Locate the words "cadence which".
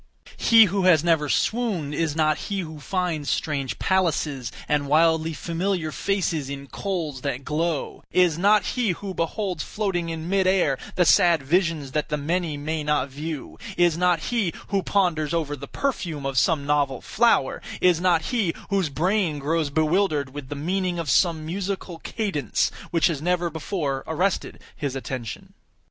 21.99-23.05